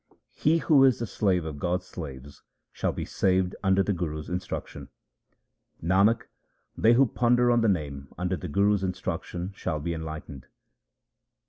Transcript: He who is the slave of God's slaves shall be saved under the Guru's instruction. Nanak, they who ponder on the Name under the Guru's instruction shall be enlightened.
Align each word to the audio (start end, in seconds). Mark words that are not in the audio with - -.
He 0.33 0.57
who 0.57 0.83
is 0.83 0.97
the 0.97 1.05
slave 1.05 1.45
of 1.45 1.59
God's 1.59 1.85
slaves 1.85 2.41
shall 2.71 2.91
be 2.91 3.05
saved 3.05 3.55
under 3.61 3.83
the 3.83 3.93
Guru's 3.93 4.29
instruction. 4.29 4.89
Nanak, 5.79 6.23
they 6.75 6.93
who 6.93 7.05
ponder 7.05 7.51
on 7.51 7.61
the 7.61 7.69
Name 7.69 8.07
under 8.17 8.35
the 8.35 8.47
Guru's 8.47 8.83
instruction 8.83 9.53
shall 9.55 9.79
be 9.79 9.93
enlightened. 9.93 10.47